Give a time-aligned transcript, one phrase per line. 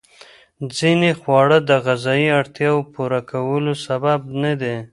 [0.77, 4.75] ځینې خواړه د غذایي اړتیاوو پوره کولو سبب ندي.